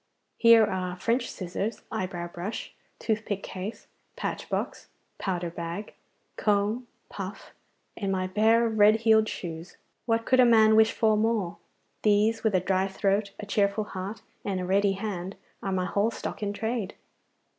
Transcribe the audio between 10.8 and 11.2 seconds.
for